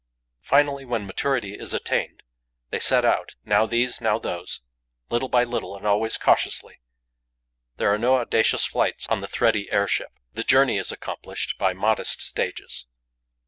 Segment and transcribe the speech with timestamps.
[0.41, 2.23] Finally, when maturity is attained,
[2.71, 4.59] they set out, now these, now those,
[5.11, 6.81] little by little and always cautiously.
[7.77, 12.19] There are no audacious flights on the thready airship; the journey is accomplished by modest
[12.23, 12.87] stages.